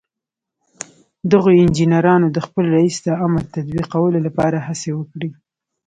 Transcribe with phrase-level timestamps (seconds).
[1.31, 5.29] دغو انجنيرانو د خپل رئيس د امر تطبيقولو لپاره هڅې وکړې.